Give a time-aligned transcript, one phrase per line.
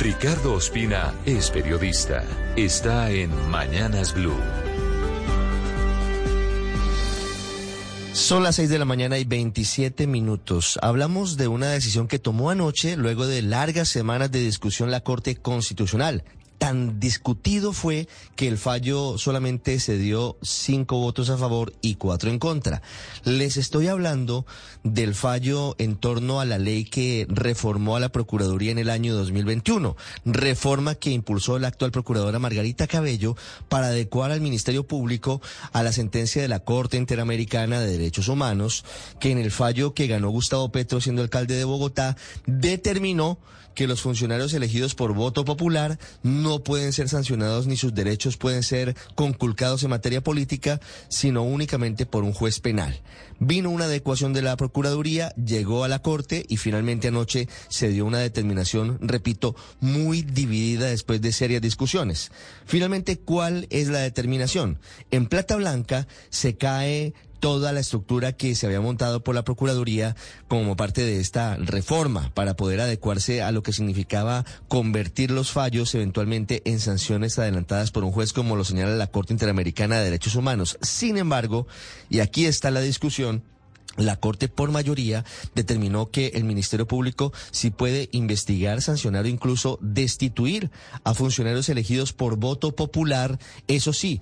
[0.00, 2.24] Ricardo Ospina es periodista.
[2.56, 4.32] Está en Mañanas Blue.
[8.14, 10.78] Son las 6 de la mañana y 27 minutos.
[10.80, 15.36] Hablamos de una decisión que tomó anoche, luego de largas semanas de discusión, la Corte
[15.36, 16.24] Constitucional
[16.60, 18.06] tan discutido fue
[18.36, 22.82] que el fallo solamente se dio cinco votos a favor y cuatro en contra.
[23.24, 24.44] Les estoy hablando
[24.84, 29.14] del fallo en torno a la ley que reformó a la Procuraduría en el año
[29.14, 29.96] 2021,
[30.26, 33.36] reforma que impulsó la actual Procuradora Margarita Cabello
[33.70, 35.40] para adecuar al Ministerio Público
[35.72, 38.84] a la sentencia de la Corte Interamericana de Derechos Humanos,
[39.18, 43.38] que en el fallo que ganó Gustavo Petro siendo alcalde de Bogotá, determinó
[43.74, 48.62] que los funcionarios elegidos por voto popular no pueden ser sancionados ni sus derechos pueden
[48.62, 53.00] ser conculcados en materia política, sino únicamente por un juez penal.
[53.38, 58.04] Vino una adecuación de la Procuraduría, llegó a la Corte y finalmente anoche se dio
[58.04, 62.32] una determinación, repito, muy dividida después de serias discusiones.
[62.66, 64.78] Finalmente, ¿cuál es la determinación?
[65.10, 70.14] En Plata Blanca se cae toda la estructura que se había montado por la Procuraduría
[70.46, 75.94] como parte de esta reforma para poder adecuarse a lo que significaba convertir los fallos
[75.94, 80.36] eventualmente en sanciones adelantadas por un juez como lo señala la Corte Interamericana de Derechos
[80.36, 80.78] Humanos.
[80.82, 81.66] Sin embargo,
[82.08, 83.42] y aquí está la discusión,
[83.96, 85.24] la Corte por mayoría
[85.54, 90.70] determinó que el Ministerio Público sí puede investigar, sancionar o incluso destituir
[91.04, 94.20] a funcionarios elegidos por voto popular, eso sí,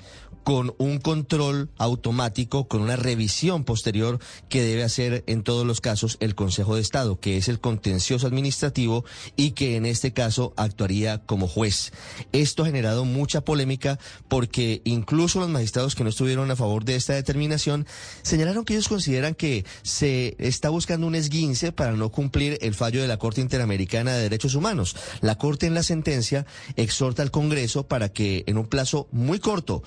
[0.49, 4.19] con un control automático, con una revisión posterior
[4.49, 8.27] que debe hacer en todos los casos el Consejo de Estado, que es el contencioso
[8.27, 9.05] administrativo
[9.37, 11.93] y que en este caso actuaría como juez.
[12.33, 16.97] Esto ha generado mucha polémica porque incluso los magistrados que no estuvieron a favor de
[16.97, 17.87] esta determinación
[18.23, 23.03] señalaron que ellos consideran que se está buscando un esguince para no cumplir el fallo
[23.03, 24.97] de la Corte Interamericana de Derechos Humanos.
[25.21, 26.47] La Corte en la sentencia
[26.77, 29.83] exhorta al Congreso para que en un plazo muy corto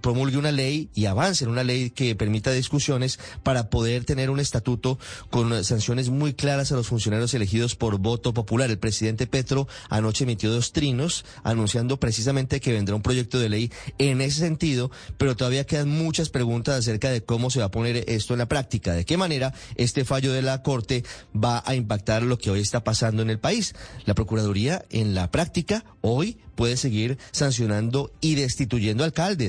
[0.00, 4.40] promulgue una ley y avance en una ley que permita discusiones para poder tener un
[4.40, 4.98] estatuto
[5.30, 8.70] con sanciones muy claras a los funcionarios elegidos por voto popular.
[8.70, 13.72] El presidente Petro anoche emitió dos trinos anunciando precisamente que vendrá un proyecto de ley
[13.98, 18.04] en ese sentido, pero todavía quedan muchas preguntas acerca de cómo se va a poner
[18.08, 22.22] esto en la práctica, de qué manera este fallo de la Corte va a impactar
[22.22, 23.74] lo que hoy está pasando en el país.
[24.04, 29.04] La Procuraduría en la práctica hoy puede seguir sancionando y destituyendo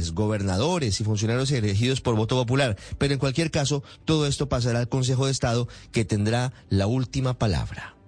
[0.10, 2.78] alcaldes, gobernadores y funcionarios elegidos por voto popular.
[2.98, 7.38] Pero en cualquier caso, todo esto pasará al Consejo de Estado que tendrá la última
[7.38, 7.99] palabra.